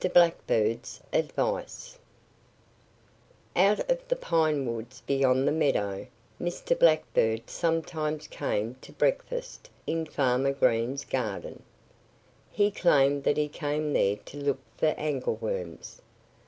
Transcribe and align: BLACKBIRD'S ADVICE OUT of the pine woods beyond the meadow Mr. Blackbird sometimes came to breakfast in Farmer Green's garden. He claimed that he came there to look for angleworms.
BLACKBIRD'S 0.11 0.99
ADVICE 1.13 1.99
OUT 3.55 3.79
of 3.91 4.07
the 4.07 4.15
pine 4.15 4.65
woods 4.65 5.01
beyond 5.05 5.47
the 5.47 5.51
meadow 5.51 6.07
Mr. 6.41 6.79
Blackbird 6.79 7.47
sometimes 7.47 8.25
came 8.25 8.77
to 8.81 8.91
breakfast 8.93 9.69
in 9.85 10.07
Farmer 10.07 10.53
Green's 10.53 11.05
garden. 11.05 11.61
He 12.51 12.71
claimed 12.71 13.23
that 13.25 13.37
he 13.37 13.47
came 13.47 13.93
there 13.93 14.15
to 14.15 14.37
look 14.37 14.61
for 14.75 14.87
angleworms. 14.97 16.01